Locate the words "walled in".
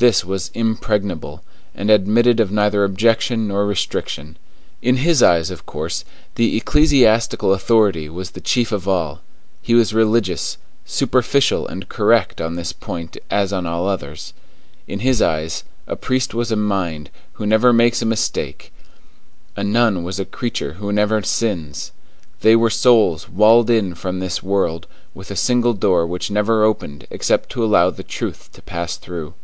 23.28-23.94